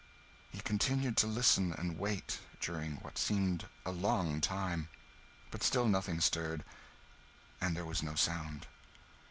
[0.49, 4.89] He continued to listen, and wait, during what seemed a long time,
[5.51, 6.63] but still nothing stirred,
[7.61, 8.65] and there was no sound.